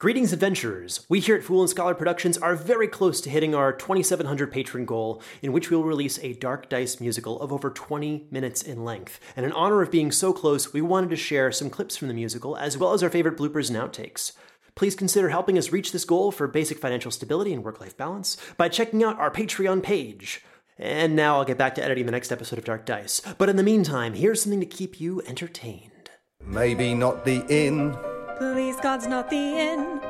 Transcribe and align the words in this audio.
Greetings, 0.00 0.32
adventurers! 0.32 1.04
We 1.08 1.18
here 1.18 1.34
at 1.34 1.42
Fool 1.42 1.62
and 1.62 1.68
Scholar 1.68 1.92
Productions 1.92 2.38
are 2.38 2.54
very 2.54 2.86
close 2.86 3.20
to 3.20 3.30
hitting 3.30 3.52
our 3.52 3.72
2,700 3.72 4.52
patron 4.52 4.84
goal, 4.84 5.20
in 5.42 5.52
which 5.52 5.70
we 5.70 5.76
will 5.76 5.82
release 5.82 6.20
a 6.20 6.34
Dark 6.34 6.68
Dice 6.68 7.00
musical 7.00 7.40
of 7.40 7.52
over 7.52 7.68
20 7.68 8.28
minutes 8.30 8.62
in 8.62 8.84
length. 8.84 9.18
And 9.34 9.44
in 9.44 9.50
honor 9.50 9.82
of 9.82 9.90
being 9.90 10.12
so 10.12 10.32
close, 10.32 10.72
we 10.72 10.80
wanted 10.80 11.10
to 11.10 11.16
share 11.16 11.50
some 11.50 11.68
clips 11.68 11.96
from 11.96 12.06
the 12.06 12.14
musical, 12.14 12.56
as 12.56 12.78
well 12.78 12.92
as 12.92 13.02
our 13.02 13.10
favorite 13.10 13.36
bloopers 13.36 13.70
and 13.70 13.76
outtakes. 13.76 14.30
Please 14.76 14.94
consider 14.94 15.30
helping 15.30 15.58
us 15.58 15.72
reach 15.72 15.90
this 15.90 16.04
goal 16.04 16.30
for 16.30 16.46
basic 16.46 16.78
financial 16.78 17.10
stability 17.10 17.52
and 17.52 17.64
work 17.64 17.80
life 17.80 17.96
balance 17.96 18.36
by 18.56 18.68
checking 18.68 19.02
out 19.02 19.18
our 19.18 19.32
Patreon 19.32 19.82
page. 19.82 20.44
And 20.78 21.16
now 21.16 21.38
I'll 21.38 21.44
get 21.44 21.58
back 21.58 21.74
to 21.74 21.84
editing 21.84 22.06
the 22.06 22.12
next 22.12 22.30
episode 22.30 22.60
of 22.60 22.64
Dark 22.64 22.86
Dice. 22.86 23.20
But 23.36 23.48
in 23.48 23.56
the 23.56 23.64
meantime, 23.64 24.14
here's 24.14 24.42
something 24.42 24.60
to 24.60 24.66
keep 24.66 25.00
you 25.00 25.22
entertained. 25.26 26.10
Maybe 26.46 26.94
not 26.94 27.24
the 27.24 27.44
inn. 27.48 27.98
Please, 28.38 28.76
God's 28.76 29.08
not 29.08 29.28
the 29.30 29.36
inn. 29.36 30.00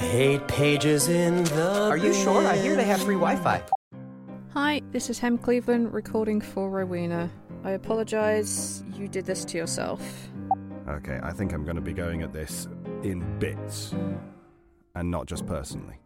Eight 0.00 0.48
pages 0.48 1.08
in 1.08 1.44
the. 1.44 1.84
Are 1.88 1.96
you 1.96 2.12
sure? 2.12 2.44
I 2.44 2.56
hear 2.56 2.74
they 2.74 2.84
have 2.84 3.00
free 3.02 3.14
Wi 3.14 3.36
Fi. 3.36 3.62
Hi, 4.54 4.82
this 4.90 5.08
is 5.08 5.20
Hem 5.20 5.38
Cleveland 5.38 5.92
recording 5.92 6.40
for 6.40 6.68
Rowena. 6.68 7.30
I 7.62 7.70
apologise, 7.70 8.82
you 8.94 9.06
did 9.06 9.24
this 9.24 9.44
to 9.44 9.58
yourself. 9.58 10.02
Okay, 10.88 11.20
I 11.22 11.30
think 11.30 11.52
I'm 11.52 11.62
going 11.62 11.76
to 11.76 11.82
be 11.82 11.92
going 11.92 12.22
at 12.22 12.32
this 12.32 12.66
in 13.04 13.38
bits 13.38 13.94
and 14.96 15.08
not 15.08 15.26
just 15.26 15.46
personally. 15.46 15.98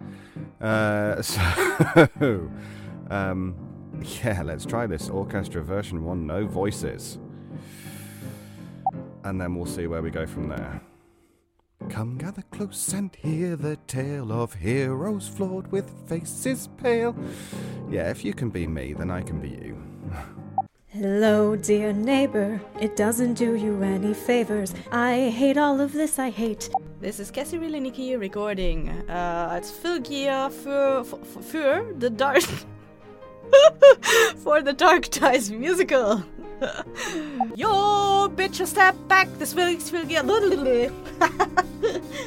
Uh, 0.61 1.23
so, 1.23 2.51
um, 3.11 3.57
yeah, 4.23 4.43
let's 4.43 4.67
try 4.67 4.87
this 4.87 5.09
orchestra 5.09 5.63
version 5.63 6.05
one, 6.05 6.27
no 6.27 6.47
voices. 6.47 7.19
And 9.25 9.41
then 9.41 9.55
we'll 9.55 9.65
see 9.65 9.87
where 9.87 10.03
we 10.03 10.11
go 10.11 10.27
from 10.27 10.49
there. 10.49 10.81
Come 11.89 12.19
gather 12.19 12.43
close 12.51 12.93
and 12.93 13.15
hear 13.17 13.57
the 13.57 13.77
tale 13.87 14.31
of 14.31 14.55
heroes 14.55 15.27
flawed 15.27 15.67
with 15.73 15.91
faces 16.09 16.69
pale. 16.77 17.17
Yeah, 17.91 18.11
if 18.11 18.25
you 18.25 18.35
can 18.35 18.51
be 18.51 18.67
me, 18.67 18.93
then 18.93 19.11
I 19.11 19.23
can 19.23 19.41
be 19.41 19.49
you. 19.49 19.83
Hello, 20.89 21.57
dear 21.57 21.93
neighbor. 21.93 22.61
It 22.81 22.97
doesn't 22.97 23.35
do 23.35 23.55
you 23.55 23.83
any 23.83 24.13
favors. 24.13 24.75
I 24.93 25.31
hate 25.31 25.57
all 25.57 25.81
of 25.81 25.93
this, 25.93 26.19
I 26.19 26.31
hate. 26.31 26.69
This 27.01 27.19
is 27.19 27.31
Cassie 27.31 27.59
Riliniki 27.59 28.19
recording. 28.19 28.91
Uh, 29.09 29.55
it's 29.57 29.71
full 29.71 30.01
gear 30.01 30.51
for, 30.51 31.05
for, 31.05 31.43
for 31.43 31.95
the 31.99 32.11
dark. 32.11 32.43
for 34.37 34.63
the 34.63 34.73
Dark 34.73 35.11
Dice 35.11 35.51
musical. 35.51 36.23
Yo, 37.57 38.29
bitch, 38.35 38.67
step 38.67 38.95
back. 39.09 39.29
This 39.39 39.55
will 39.55 39.79
full 39.79 40.05
gear. 40.05 40.23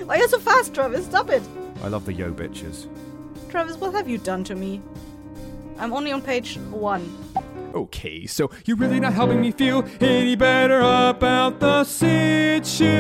Why 0.06 0.16
are 0.16 0.18
you 0.18 0.28
so 0.28 0.40
fast, 0.40 0.74
Travis? 0.74 1.06
Stop 1.06 1.30
it. 1.30 1.44
I 1.84 1.88
love 1.88 2.06
the 2.06 2.14
yo 2.14 2.32
bitches. 2.32 2.88
Travis, 3.50 3.78
what 3.78 3.94
have 3.94 4.10
you 4.10 4.18
done 4.18 4.44
to 4.46 4.56
me? 4.56 4.82
I'm 5.78 5.94
only 5.94 6.12
on 6.12 6.22
page 6.22 6.58
one. 6.72 7.12
Okay, 7.74 8.26
so 8.26 8.50
you're 8.66 8.78
really 8.78 9.00
not 9.00 9.14
helping 9.14 9.42
me 9.42 9.52
feel 9.52 9.84
any 10.00 10.36
better 10.36 10.80
about 10.80 11.60
the 11.60 11.84
situation. 11.84 12.94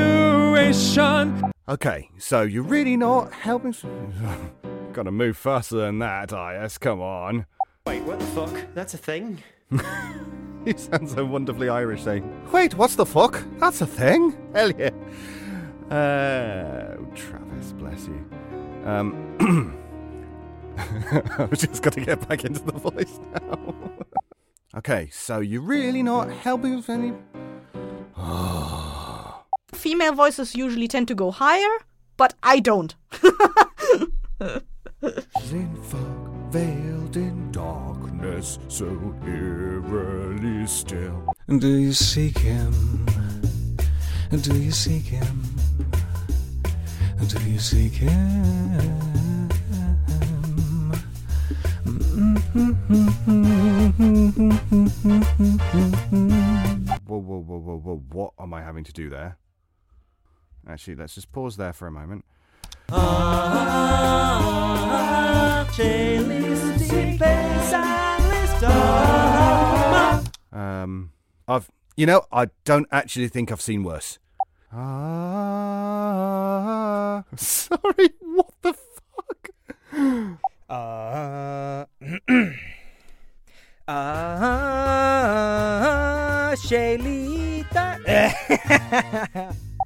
Okay, 1.70 2.10
so 2.18 2.42
you're 2.42 2.64
really 2.64 2.98
not 2.98 3.32
helping. 3.34 3.74
Gotta 4.94 5.12
move 5.12 5.38
faster 5.38 5.78
than 5.78 6.00
that, 6.00 6.32
IS. 6.34 6.78
Come 6.78 7.02
on. 7.02 7.46
Wait, 7.88 8.04
what 8.04 8.20
the 8.20 8.26
fuck? 8.28 8.56
That's 8.74 8.94
a 8.94 8.98
thing? 8.98 9.44
You 10.66 10.78
sound 10.78 11.10
so 11.10 11.26
wonderfully 11.26 11.68
Irish 11.68 12.04
saying, 12.04 12.24
Wait, 12.54 12.76
what's 12.76 12.96
the 12.96 13.06
fuck? 13.06 13.44
That's 13.58 13.82
a 13.82 13.86
thing? 13.86 14.34
Hell 14.56 14.72
yeah. 14.72 14.92
Uh, 15.92 16.96
oh, 17.00 17.08
Travis, 17.14 17.74
bless 17.74 18.08
you. 18.08 18.26
Um, 18.86 19.14
I've 21.38 21.58
just 21.58 21.84
got 21.84 21.94
to 21.94 22.02
get 22.02 22.28
back 22.30 22.46
into 22.46 22.62
the 22.62 22.72
voice 22.72 23.20
now. 23.34 23.76
okay, 24.78 25.10
so 25.12 25.40
you're 25.42 25.62
really 25.62 26.02
not 26.02 26.32
helping 26.32 26.78
with 26.78 26.90
any. 26.90 27.12
Female 29.74 30.14
voices 30.14 30.56
usually 30.56 30.88
tend 30.88 31.10
to 31.10 31.16
go 31.16 31.30
higher, 31.32 31.78
but 32.16 32.36
I 32.42 32.62
don't. 32.62 32.96
in 35.52 35.76
fog, 35.84 36.52
veiled 36.52 37.18
in 37.18 37.52
darkness, 37.52 38.60
so 38.70 38.86
eerily 40.64 40.68
still. 40.68 41.36
Do 41.60 41.68
you 41.68 41.94
seek 41.94 42.38
him? 42.38 43.06
Do 44.30 44.58
you 44.58 44.72
seek 44.72 45.04
him? 45.04 45.44
Do 47.28 47.40
you 47.50 47.60
seek 47.60 47.94
him? 47.94 49.50
Whoa, 57.06 57.18
whoa, 57.18 57.40
whoa, 57.40 57.58
whoa, 57.60 57.78
whoa, 57.78 58.04
what 58.12 58.34
am 58.40 58.54
I 58.54 58.62
having 58.62 58.84
to 58.86 58.94
do 58.94 59.10
there? 59.10 59.38
Actually, 60.68 60.96
let's 60.96 61.16
just 61.16 61.32
pause 61.32 61.58
there 61.58 61.74
for 61.74 61.88
a 61.88 61.92
moment. 61.92 62.26
Um, 70.84 71.12
I've, 71.48 71.72
you 71.96 72.06
know, 72.06 72.26
I 72.32 72.50
don't 72.66 72.88
actually 72.92 73.30
think 73.30 73.52
I've 73.52 73.62
seen 73.62 73.84
worse. 73.84 74.20
Ah, 74.72 74.84
sorry, 77.36 78.10
what 78.22 78.52
the 78.62 78.74
fuck? 78.74 79.50
Uh, 80.70 81.86
uh, 83.88 83.94
Shaylita. 86.56 88.00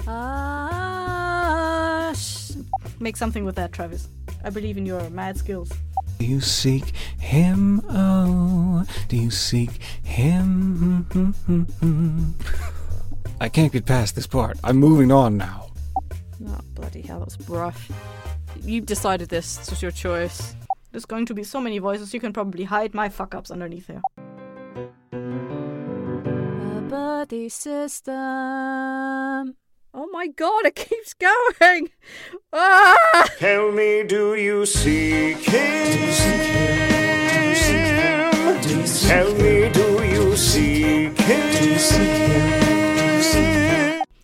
Ah, 0.07 2.13
sh- 2.17 2.51
make 2.99 3.17
something 3.17 3.43
with 3.45 3.55
that, 3.55 3.71
Travis. 3.73 4.07
I 4.43 4.49
believe 4.49 4.77
in 4.77 4.85
your 4.85 5.09
mad 5.09 5.37
skills. 5.37 5.71
Do 6.19 6.25
you 6.25 6.41
seek 6.41 6.93
him? 7.27 7.81
Oh, 7.89 8.85
do 9.09 9.17
you 9.17 9.29
seek 9.29 9.81
him? 10.03 11.05
I 13.41 13.49
can't 13.49 13.71
get 13.71 13.85
past 13.85 14.15
this 14.15 14.25
part. 14.25 14.57
I'm 14.63 14.77
moving 14.77 15.11
on 15.11 15.37
now. 15.37 15.69
Oh, 16.47 16.59
bloody 16.73 17.01
hell, 17.01 17.19
that 17.19 17.25
was 17.25 17.49
rough. 17.49 17.91
You 18.63 18.81
decided 18.81 19.29
this. 19.29 19.57
This 19.57 19.69
was 19.69 19.81
your 19.81 19.91
choice. 19.91 20.55
There's 20.91 21.05
going 21.05 21.25
to 21.27 21.33
be 21.33 21.43
so 21.43 21.59
many 21.59 21.79
voices, 21.79 22.13
you 22.13 22.19
can 22.19 22.31
probably 22.33 22.63
hide 22.63 22.93
my 22.93 23.09
fuck 23.09 23.35
ups 23.35 23.51
underneath 23.51 23.87
there. 23.87 24.01
A 25.11 26.81
buddy 26.89 27.49
system. 27.49 28.15
Oh 29.93 30.07
my 30.11 30.27
god, 30.27 30.65
it 30.65 30.75
keeps 30.75 31.13
going! 31.13 31.89
Ah! 32.53 33.27
Tell 33.37 33.71
me, 33.71 34.03
do 34.03 34.35
you 34.35 34.65
seek 34.65 35.37
him? 35.39 36.96
Tell 39.07 39.33
me, 39.35 39.69
do 39.69 40.03
you 40.03 40.35
seek 40.35 41.17
him? 41.17 41.37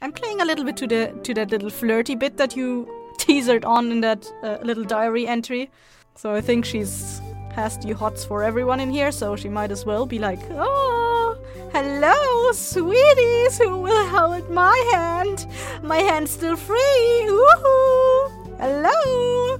I'm 0.01 0.11
playing 0.11 0.41
a 0.41 0.45
little 0.45 0.65
bit 0.65 0.75
to 0.77 0.87
the 0.87 1.13
to 1.23 1.33
that 1.35 1.51
little 1.51 1.69
flirty 1.69 2.15
bit 2.15 2.35
that 2.37 2.55
you 2.57 2.87
teasered 3.17 3.65
on 3.65 3.91
in 3.91 4.01
that 4.01 4.29
uh, 4.43 4.57
little 4.61 4.83
diary 4.83 5.25
entry. 5.25 5.69
So 6.15 6.35
I 6.35 6.41
think 6.41 6.65
she's 6.65 7.21
has 7.55 7.77
the 7.77 7.93
hots 7.93 8.25
for 8.25 8.43
everyone 8.43 8.79
in 8.81 8.89
here, 8.91 9.11
so 9.11 9.35
she 9.37 9.47
might 9.47 9.71
as 9.71 9.85
well 9.85 10.05
be 10.05 10.19
like, 10.19 10.39
"Oh, 10.51 11.37
hello, 11.71 12.51
sweeties, 12.51 13.57
who 13.59 13.77
will 13.77 14.07
hold 14.07 14.49
my 14.49 14.77
hand? 14.91 15.47
My 15.81 15.99
hand's 15.99 16.31
still 16.31 16.57
free. 16.57 17.27
Woohoo! 17.39 18.31
Hello, 18.59 19.57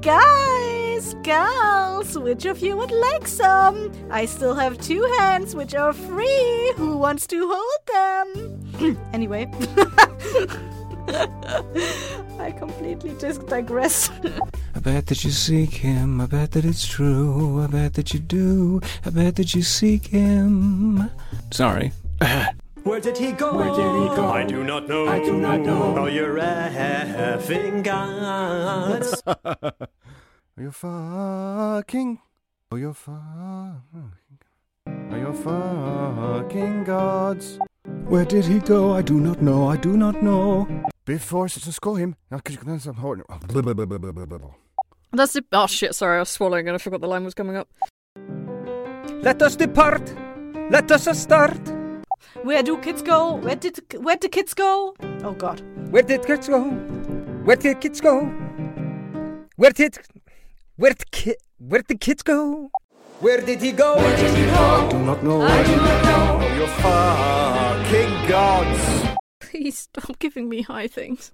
guys, 0.00 0.45
gals, 1.26 2.16
which 2.16 2.44
of 2.46 2.60
you 2.60 2.76
would 2.76 2.92
like 2.92 3.26
some? 3.26 3.90
I 4.10 4.26
still 4.26 4.54
have 4.54 4.80
two 4.80 5.02
hands 5.18 5.56
which 5.56 5.74
are 5.74 5.92
free. 5.92 6.72
Who 6.76 6.96
wants 6.96 7.26
to 7.26 7.52
hold 7.52 7.82
them? 7.92 8.98
anyway." 9.12 9.50
I 12.38 12.52
completely 12.52 13.14
just 13.18 13.46
digress. 13.46 14.10
I 14.74 14.78
bet 14.80 15.06
that 15.06 15.24
you 15.24 15.30
seek 15.30 15.74
him. 15.74 16.20
I 16.20 16.26
bet 16.26 16.52
that 16.52 16.64
it's 16.64 16.86
true. 16.86 17.62
I 17.62 17.66
bet 17.66 17.94
that 17.94 18.14
you 18.14 18.20
do. 18.20 18.80
I 19.04 19.10
bet 19.10 19.36
that 19.36 19.54
you 19.54 19.62
seek 19.62 20.06
him. 20.06 21.10
Sorry. 21.50 21.92
Where 22.84 23.00
did 23.00 23.18
he 23.18 23.32
go? 23.32 23.56
Where 23.56 23.74
did 23.74 24.10
he 24.10 24.16
go? 24.16 24.28
I 24.28 24.44
do 24.44 24.62
not 24.62 24.88
know. 24.88 25.08
I 25.08 25.18
do 25.18 25.36
not 25.36 25.60
know. 25.60 25.96
Oh, 25.98 26.06
you're 26.06 26.38
effing 26.38 27.82
gods. 27.82 29.22
Are 30.58 30.62
you 30.62 30.70
fucking? 30.70 32.18
Are 32.72 32.78
you 32.78 32.94
fucking? 32.94 34.12
Are 34.86 35.18
you 35.18 35.32
fucking 35.34 36.84
gods? 36.84 37.58
Where 38.08 38.24
did 38.24 38.46
he 38.46 38.60
go? 38.60 38.94
I 38.94 39.02
do 39.02 39.20
not 39.20 39.42
know. 39.42 39.68
I 39.68 39.76
do 39.76 39.98
not 39.98 40.22
know. 40.22 40.66
before 41.04 41.50
to 41.50 41.72
score 41.72 41.98
him. 41.98 42.16
Now, 42.30 42.38
could 42.38 42.54
you 42.54 42.62
then 42.64 42.80
some 42.80 42.94
horn? 42.94 43.22
oh, 43.28 43.38
blah, 43.48 43.60
blah, 43.60 43.74
blah, 43.74 43.84
blah, 43.84 43.98
blah, 43.98 44.12
blah, 44.12 44.38
blah. 44.38 44.54
That's 45.12 45.34
the. 45.34 45.44
Oh 45.52 45.66
shit! 45.66 45.94
Sorry, 45.94 46.16
I 46.16 46.20
was 46.20 46.30
swallowing 46.30 46.68
and 46.68 46.74
I 46.74 46.78
forgot 46.78 47.02
the 47.02 47.06
line 47.06 47.24
was 47.24 47.34
coming 47.34 47.56
up. 47.56 47.68
Let 49.22 49.42
us 49.42 49.56
depart. 49.56 50.10
Let 50.70 50.90
us 50.90 51.06
start. 51.20 51.60
Where 52.44 52.62
do 52.62 52.78
kids 52.78 53.02
go? 53.02 53.34
Where 53.34 53.56
did 53.56 53.78
where 53.98 54.16
did 54.16 54.32
kids 54.32 54.54
go? 54.54 54.96
Oh 55.22 55.32
God. 55.32 55.60
Where 55.90 56.02
did 56.02 56.24
kids 56.24 56.48
go? 56.48 56.64
Where 57.44 57.56
did 57.56 57.82
kids 57.82 58.00
go? 58.00 58.24
Where 59.56 59.70
did 59.70 59.98
where 60.76 60.92
did 60.92 61.10
ki- 61.10 61.36
where 61.58 61.82
did 61.82 62.00
kids 62.00 62.22
go? 62.22 62.70
Where 63.20 63.40
did 63.40 63.62
he 63.62 63.72
go? 63.72 63.96
Where 63.96 64.16
did 64.16 64.36
he 64.36 64.44
go? 64.44 64.52
I 64.52 64.88
do 64.90 64.98
not 64.98 65.22
know. 65.24 65.40
I 65.42 65.62
do 65.64 65.76
not 65.76 66.04
know. 66.04 66.38
Oh, 66.42 66.56
you're 66.56 66.76
fucking 66.84 68.28
gods. 68.28 69.16
Please 69.40 69.78
stop 69.78 70.18
giving 70.18 70.48
me 70.48 70.62
high 70.62 70.86
things. 70.88 71.32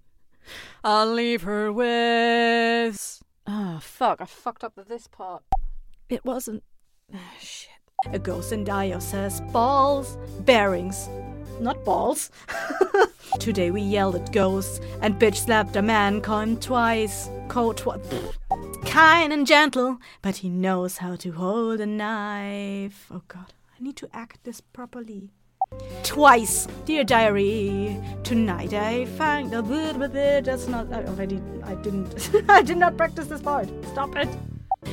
I'll 0.84 1.12
leave 1.12 1.42
her 1.42 1.72
with. 1.72 3.22
Ah, 3.46 3.78
fuck! 3.82 4.20
I 4.20 4.26
fucked 4.26 4.62
up 4.64 4.74
this 4.86 5.08
part. 5.08 5.42
It 6.08 6.24
wasn't. 6.24 6.62
Ah, 7.12 7.18
shit. 7.40 7.70
A 8.12 8.18
ghost 8.18 8.52
in 8.52 8.64
Dio 8.64 8.98
says 8.98 9.40
balls, 9.52 10.16
bearings, 10.40 11.08
not 11.60 11.84
balls. 11.84 12.30
Today 13.38 13.70
we 13.70 13.80
yelled 13.80 14.16
at 14.16 14.32
ghosts 14.32 14.80
and 15.00 15.18
bitch 15.18 15.36
slapped 15.36 15.76
a 15.76 15.82
man 15.82 16.20
come 16.20 16.56
twice. 16.58 17.28
Co 17.48 17.72
twi- 17.72 17.98
kind 18.92 19.32
and 19.32 19.46
gentle, 19.46 19.98
but 20.20 20.36
he 20.36 20.50
knows 20.50 20.98
how 20.98 21.16
to 21.16 21.32
hold 21.32 21.80
a 21.80 21.86
knife. 21.86 23.06
Oh 23.10 23.22
god, 23.26 23.54
I 23.74 23.82
need 23.82 23.96
to 23.96 24.08
act 24.12 24.44
this 24.44 24.60
properly. 24.60 25.30
Twice, 26.02 26.68
dear 26.84 27.02
diary. 27.02 27.98
Tonight 28.22 28.74
I 28.74 29.06
found 29.06 29.54
a 29.54 29.62
bit 29.62 29.96
it. 30.14 30.44
That's 30.44 30.68
not. 30.68 30.92
I 30.92 31.04
already. 31.06 31.40
I 31.64 31.74
didn't. 31.76 32.30
I 32.50 32.60
did 32.60 32.76
not 32.76 32.98
practice 32.98 33.28
this 33.28 33.40
part. 33.40 33.70
Stop 33.92 34.14
it. 34.16 34.28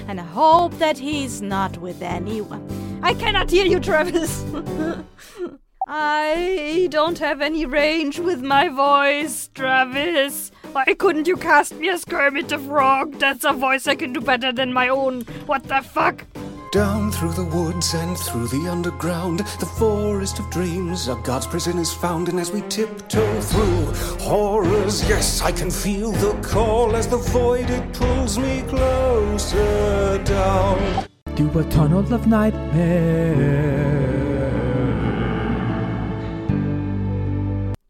And 0.07 0.21
I 0.21 0.23
hope 0.23 0.77
that 0.79 0.97
he's 0.97 1.41
not 1.41 1.77
with 1.79 2.01
anyone. 2.01 2.63
I 3.03 3.13
cannot 3.15 3.51
hear 3.51 3.65
you, 3.65 3.81
Travis. 3.81 4.45
I 5.89 6.87
don't 6.89 7.19
have 7.19 7.41
any 7.41 7.65
range 7.65 8.19
with 8.19 8.41
my 8.41 8.69
voice, 8.69 9.49
Travis. 9.53 10.51
Why 10.71 10.93
couldn't 10.93 11.27
you 11.27 11.35
cast 11.35 11.73
me 11.73 11.89
as 11.89 12.05
Kermit 12.05 12.49
the 12.49 12.59
Frog? 12.59 13.17
That's 13.17 13.43
a 13.43 13.53
voice 13.53 13.87
I 13.87 13.95
can 13.95 14.13
do 14.13 14.21
better 14.21 14.51
than 14.51 14.71
my 14.71 14.89
own. 14.89 15.21
What 15.47 15.63
the 15.63 15.81
fuck? 15.81 16.25
Down 16.71 17.11
through 17.11 17.33
the 17.33 17.45
woods 17.45 17.95
and 17.95 18.15
through 18.15 18.49
the 18.49 18.69
underground, 18.69 19.39
the 19.59 19.65
forest 19.65 20.37
of 20.37 20.47
dreams, 20.51 21.07
a 21.07 21.15
God's 21.23 21.47
prison 21.47 21.79
is 21.79 21.91
found. 21.91 22.29
And 22.29 22.39
as 22.39 22.51
we 22.51 22.61
tiptoe 22.69 23.41
through 23.41 23.85
horrors, 24.23 25.01
yes, 25.09 25.41
I 25.41 25.51
can 25.51 25.71
feel 25.71 26.11
the 26.11 26.33
call 26.47 26.95
as 26.95 27.07
the 27.07 27.17
void 27.17 27.71
it 27.71 27.91
pulls 27.93 28.37
me 28.37 28.61
closer 28.67 30.21
down. 30.23 31.07
To 31.35 31.59
a 31.59 31.63
tunnel 31.63 32.13
of 32.13 32.27
nightmare. 32.27 33.79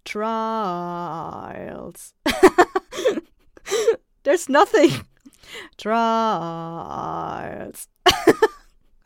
Trials. 0.05 2.13
There's 4.29 4.47
nothing. 4.47 4.91
Trials. 5.79 7.87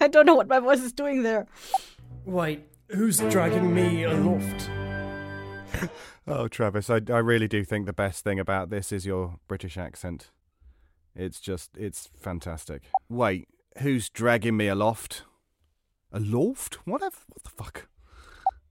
I 0.02 0.10
don't 0.10 0.26
know 0.26 0.36
what 0.36 0.50
my 0.50 0.60
voice 0.60 0.82
is 0.82 0.92
doing 0.92 1.24
there. 1.24 1.48
Wait, 2.26 2.66
who's 2.90 3.20
dragging 3.20 3.74
me 3.74 4.04
aloft? 4.04 4.70
Oh, 6.28 6.50
Travis, 6.50 6.90
I, 6.90 7.00
I 7.10 7.20
really 7.20 7.48
do 7.48 7.64
think 7.64 7.86
the 7.86 7.94
best 7.94 8.26
thing 8.26 8.38
about 8.40 8.70
this 8.70 8.92
is 8.92 9.06
your 9.06 9.38
British 9.48 9.78
accent. 9.78 10.30
It's 11.16 11.40
just, 11.40 11.78
it's 11.78 12.10
fantastic. 12.18 12.90
Wait, 13.10 13.48
who's 13.80 14.10
dragging 14.10 14.58
me 14.58 14.68
aloft? 14.68 15.24
Aloft? 16.12 16.86
What, 16.86 17.00
Whatever. 17.02 17.18
What 17.28 17.44
the 17.44 17.50
fuck? 17.50 17.88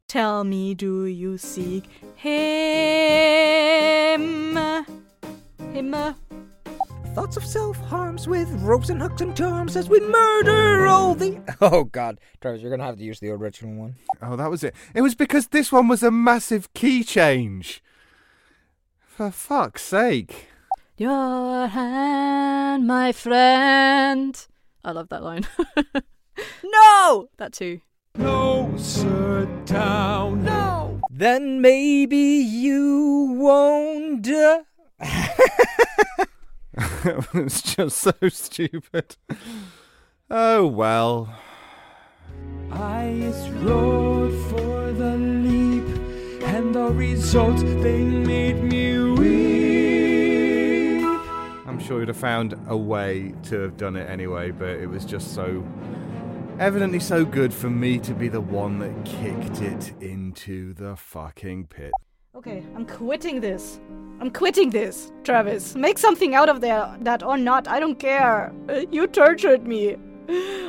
Tell 0.06 0.44
me, 0.44 0.75
do 0.75 1.06
you 1.06 1.38
seek 1.38 1.87
him? 2.16 2.32
Him? 5.72 6.42
Uh, 7.12 7.14
Thoughts 7.14 7.37
of 7.37 7.44
self 7.44 7.76
harms 7.76 8.26
with 8.26 8.49
ropes 8.62 8.88
and 8.88 9.00
hooks 9.00 9.20
and 9.20 9.37
charms 9.37 9.76
as 9.76 9.88
we 9.88 10.00
murder 10.00 10.87
all 10.87 11.14
the. 11.14 11.41
Oh 11.61 11.85
God, 11.85 12.19
Travis, 12.41 12.62
you're 12.62 12.70
gonna 12.70 12.85
have 12.85 12.97
to 12.97 13.05
use 13.05 13.20
the 13.20 13.31
original 13.31 13.75
one. 13.75 13.97
Oh, 14.20 14.37
that 14.37 14.50
was 14.50 14.64
it. 14.64 14.75
It 14.94 15.03
was 15.03 15.14
because 15.14 15.49
this 15.49 15.70
one 15.70 15.88
was 15.88 16.03
a 16.03 16.11
massive 16.11 16.73
key 16.75 17.05
change. 17.05 17.82
For 19.00 19.31
fuck's 19.31 19.82
sake. 19.82 20.49
Your 20.97 21.67
hand, 21.67 22.87
my 22.87 23.12
friend. 23.12 24.47
I 24.85 24.93
love 24.93 25.08
that 25.11 25.23
line. 25.23 25.47
No! 26.65 27.29
that 27.37 27.53
too. 27.53 27.82
No, 28.17 28.69
Closer 28.70 29.47
down. 29.67 30.44
No. 30.44 31.00
Then 31.11 31.61
maybe 31.61 32.17
you 32.17 33.37
won't. 33.38 34.26
Uh... 36.82 37.23
it's 37.34 37.62
just 37.62 37.99
so 37.99 38.12
stupid. 38.29 39.17
Oh 40.31 40.67
well. 40.67 41.34
Highest 42.70 43.50
road 43.50 44.32
for 44.50 44.93
the 44.93 45.17
leap, 45.17 45.84
and 46.43 46.75
the 46.75 46.90
results 46.90 47.62
they 47.62 48.02
made 48.02 48.62
me 48.62 48.99
weep. 48.99 49.62
I'm 51.67 51.79
sure 51.79 52.00
you'd 52.00 52.08
have 52.08 52.17
found 52.17 52.55
a 52.69 52.76
way 52.76 53.34
to 53.44 53.61
have 53.61 53.76
done 53.76 53.96
it 53.96 54.08
anyway, 54.08 54.50
but 54.50 54.70
it 54.70 54.87
was 54.87 55.05
just 55.05 55.34
so 55.34 55.62
evidently 56.58 57.00
so 57.00 57.25
good 57.25 57.52
for 57.52 57.69
me 57.69 57.99
to 57.99 58.14
be 58.14 58.29
the 58.29 58.40
one 58.40 58.79
that 58.79 59.05
kicked 59.05 59.61
it 59.61 59.93
into 60.00 60.73
the 60.75 60.96
fucking 60.96 61.67
pit. 61.67 61.93
Okay, 62.34 62.64
I'm 62.75 62.87
quitting 62.87 63.40
this. 63.40 63.81
I'm 64.22 64.30
quitting 64.30 64.70
this, 64.70 65.10
Travis. 65.24 65.74
Make 65.74 65.98
something 65.98 66.36
out 66.36 66.48
of 66.48 66.60
there, 66.60 66.96
that 67.00 67.24
or 67.24 67.36
not. 67.36 67.66
I 67.66 67.80
don't 67.80 67.98
care. 67.98 68.52
Uh, 68.69 68.84
You 68.92 69.08
tortured 69.08 69.66
me. 69.66 69.96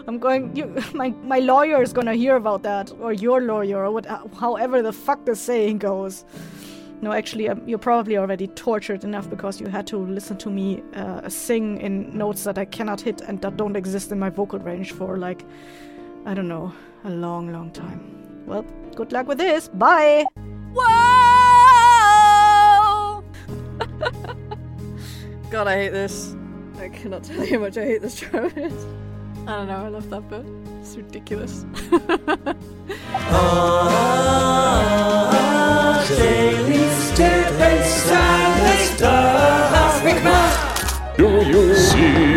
I'm 0.07 0.17
going. 0.17 0.55
You, 0.55 0.65
my 0.95 1.09
my 1.21 1.37
lawyer 1.37 1.83
is 1.83 1.93
gonna 1.93 2.15
hear 2.15 2.35
about 2.35 2.63
that, 2.63 2.91
or 2.99 3.13
your 3.13 3.41
lawyer, 3.41 3.85
or 3.85 3.91
what, 3.91 4.07
however 4.39 4.81
the 4.81 4.91
fuck 4.91 5.23
the 5.25 5.35
saying 5.35 5.77
goes. 5.77 6.25
No, 7.01 7.11
actually, 7.11 7.47
um, 7.47 7.61
you're 7.67 7.85
probably 7.91 8.17
already 8.17 8.47
tortured 8.47 9.03
enough 9.03 9.29
because 9.29 9.61
you 9.61 9.67
had 9.67 9.85
to 9.87 9.97
listen 9.97 10.35
to 10.37 10.49
me 10.49 10.81
uh, 10.95 11.29
sing 11.29 11.77
in 11.79 12.17
notes 12.17 12.45
that 12.45 12.57
I 12.57 12.65
cannot 12.65 13.01
hit 13.01 13.21
and 13.21 13.39
that 13.41 13.55
don't 13.55 13.75
exist 13.75 14.11
in 14.11 14.17
my 14.17 14.31
vocal 14.31 14.57
range 14.57 14.93
for 14.93 15.17
like, 15.17 15.45
I 16.25 16.33
don't 16.33 16.47
know, 16.47 16.73
a 17.03 17.11
long, 17.11 17.51
long 17.53 17.69
time. 17.69 18.01
Well, 18.47 18.65
good 18.95 19.11
luck 19.11 19.27
with 19.27 19.37
this. 19.37 19.67
Bye. 19.67 20.25
Whoa! 20.73 21.32
God, 25.53 25.67
I 25.67 25.75
hate 25.75 25.89
this. 25.89 26.35
I 26.79 26.89
cannot 26.89 27.23
tell 27.23 27.45
you 27.45 27.53
how 27.53 27.59
much 27.59 27.77
I 27.77 27.85
hate 27.85 28.01
this 28.01 28.19
Travis. 28.19 28.53
I 29.45 29.57
don't 29.57 29.67
know, 29.67 29.85
I 29.85 29.87
love 29.87 30.09
that 30.09 30.27
bit. 30.27 30.43
It's 30.81 30.95
ridiculous. 30.95 31.63
Do 41.17 41.27
you 41.45 41.75
seek 41.75 42.32